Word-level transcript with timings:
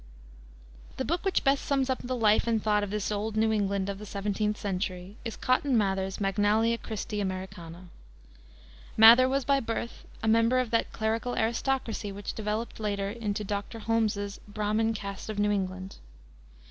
The 0.97 1.05
book 1.05 1.23
which 1.23 1.43
best 1.43 1.63
sums 1.63 1.87
up 1.87 1.99
the 2.03 2.15
life 2.15 2.47
and 2.47 2.59
thought 2.59 2.81
of 2.83 2.89
this 2.89 3.11
old 3.11 3.37
New 3.37 3.51
England 3.51 3.87
of 3.87 3.99
the 3.99 4.05
seventeenth 4.07 4.57
century 4.57 5.15
is 5.23 5.35
Cotton 5.35 5.77
Mather's 5.77 6.19
Magnalia 6.19 6.79
Christi 6.79 7.21
Americana. 7.21 7.87
Mather 8.97 9.29
was 9.29 9.45
by 9.45 9.59
birth 9.59 10.05
a 10.23 10.27
member 10.27 10.57
of 10.57 10.71
that 10.71 10.91
clerical 10.91 11.35
aristocracy 11.37 12.11
which 12.11 12.33
developed 12.33 12.79
later 12.79 13.11
into 13.11 13.43
Dr. 13.43 13.77
Holmes's 13.77 14.39
"Brahmin 14.47 14.95
Caste 14.95 15.29
of 15.29 15.37
New 15.37 15.51
England." 15.51 15.97